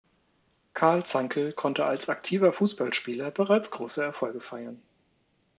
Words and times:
Karl 0.73 1.03
Zankl 1.05 1.53
konnte 1.53 1.85
als 1.85 2.09
aktiver 2.09 2.51
Fußballspieler 2.53 3.29
bereits 3.29 3.69
große 3.69 4.03
Erfolge 4.03 4.41
feiern. 4.41 4.81